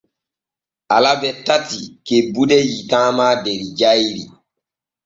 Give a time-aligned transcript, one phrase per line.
[0.95, 4.23] Alabe tati kebude yiitaama der jayri.